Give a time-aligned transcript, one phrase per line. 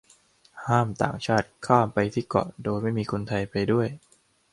[0.65, 3.87] ห้ามต่างชาติข้ามไปที่เกาะโดยไม่มีคนไทยไปด้วย